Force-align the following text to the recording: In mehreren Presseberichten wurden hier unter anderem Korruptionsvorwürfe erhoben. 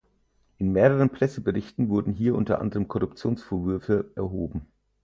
In 0.57 0.71
mehreren 0.71 1.11
Presseberichten 1.11 1.87
wurden 1.89 2.11
hier 2.13 2.33
unter 2.33 2.59
anderem 2.59 2.87
Korruptionsvorwürfe 2.87 4.11
erhoben. 4.15 4.65